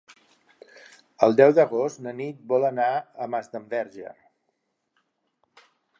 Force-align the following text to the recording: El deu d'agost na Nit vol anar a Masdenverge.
El 1.27 1.35
deu 1.41 1.51
d'agost 1.57 2.01
na 2.07 2.13
Nit 2.21 2.41
vol 2.53 2.65
anar 2.71 2.89
a 2.97 3.27
Masdenverge. 3.35 4.15